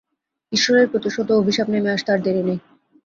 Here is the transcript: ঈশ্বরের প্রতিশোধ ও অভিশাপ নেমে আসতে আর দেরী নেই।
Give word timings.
ঈশ্বরের 0.51 0.87
প্রতিশোধ 0.89 1.27
ও 1.31 1.39
অভিশাপ 1.41 1.67
নেমে 1.69 1.93
আসতে 1.95 2.09
আর 2.11 2.19
দেরী 2.21 2.43
নেই। 2.43 2.59